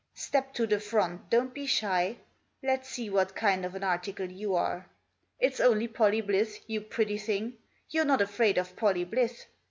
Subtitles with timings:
[0.15, 2.17] Step to the front, don't be shy I
[2.63, 4.87] Let's see what kind of an article you are.
[5.39, 7.59] If s only Pollie Blyth, you pretty thing;
[7.91, 9.45] you're not afraid of Pollie Blyth?